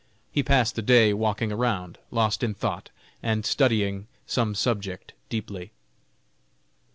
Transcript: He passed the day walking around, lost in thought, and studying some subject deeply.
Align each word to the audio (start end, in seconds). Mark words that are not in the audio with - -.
He 0.31 0.41
passed 0.41 0.73
the 0.75 0.81
day 0.81 1.13
walking 1.13 1.51
around, 1.51 1.99
lost 2.09 2.41
in 2.41 2.55
thought, 2.55 2.89
and 3.21 3.45
studying 3.45 4.07
some 4.25 4.55
subject 4.55 5.13
deeply. 5.29 5.73